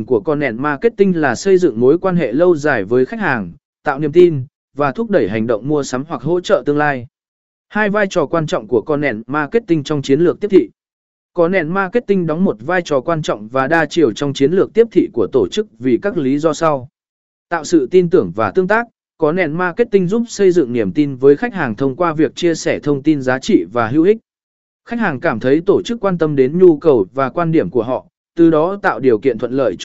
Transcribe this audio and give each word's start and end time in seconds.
cùng 0.00 0.06
của 0.06 0.20
content 0.20 0.58
marketing 0.58 1.20
là 1.20 1.34
xây 1.34 1.58
dựng 1.58 1.80
mối 1.80 1.98
quan 1.98 2.16
hệ 2.16 2.32
lâu 2.32 2.56
dài 2.56 2.84
với 2.84 3.06
khách 3.06 3.20
hàng, 3.20 3.52
tạo 3.84 3.98
niềm 3.98 4.12
tin, 4.12 4.46
và 4.76 4.92
thúc 4.92 5.10
đẩy 5.10 5.28
hành 5.28 5.46
động 5.46 5.68
mua 5.68 5.82
sắm 5.82 6.04
hoặc 6.08 6.22
hỗ 6.22 6.40
trợ 6.40 6.62
tương 6.66 6.78
lai. 6.78 7.06
Hai 7.68 7.90
vai 7.90 8.06
trò 8.10 8.26
quan 8.26 8.46
trọng 8.46 8.68
của 8.68 8.80
content 8.80 9.22
marketing 9.26 9.84
trong 9.84 10.02
chiến 10.02 10.20
lược 10.20 10.40
tiếp 10.40 10.48
thị. 10.48 10.70
Content 11.34 11.68
marketing 11.68 12.26
đóng 12.26 12.44
một 12.44 12.56
vai 12.60 12.82
trò 12.82 13.00
quan 13.00 13.22
trọng 13.22 13.48
và 13.48 13.68
đa 13.68 13.86
chiều 13.86 14.12
trong 14.12 14.32
chiến 14.32 14.52
lược 14.52 14.74
tiếp 14.74 14.86
thị 14.92 15.08
của 15.12 15.26
tổ 15.32 15.48
chức 15.48 15.66
vì 15.78 15.98
các 16.02 16.16
lý 16.16 16.38
do 16.38 16.52
sau. 16.52 16.88
Tạo 17.48 17.64
sự 17.64 17.88
tin 17.90 18.10
tưởng 18.10 18.32
và 18.34 18.50
tương 18.50 18.68
tác, 18.68 18.86
Content 19.18 19.54
marketing 19.54 20.08
giúp 20.08 20.22
xây 20.28 20.50
dựng 20.50 20.72
niềm 20.72 20.92
tin 20.92 21.16
với 21.16 21.36
khách 21.36 21.54
hàng 21.54 21.76
thông 21.76 21.96
qua 21.96 22.12
việc 22.12 22.34
chia 22.34 22.54
sẻ 22.54 22.78
thông 22.78 23.02
tin 23.02 23.22
giá 23.22 23.38
trị 23.38 23.64
và 23.72 23.88
hữu 23.88 24.04
ích. 24.04 24.18
Khách 24.88 25.00
hàng 25.00 25.20
cảm 25.20 25.40
thấy 25.40 25.60
tổ 25.66 25.82
chức 25.82 26.00
quan 26.00 26.18
tâm 26.18 26.36
đến 26.36 26.58
nhu 26.58 26.78
cầu 26.78 27.06
và 27.14 27.30
quan 27.30 27.52
điểm 27.52 27.70
của 27.70 27.82
họ, 27.82 28.06
từ 28.36 28.50
đó 28.50 28.78
tạo 28.82 29.00
điều 29.00 29.18
kiện 29.18 29.38
thuận 29.38 29.52
lợi 29.52 29.76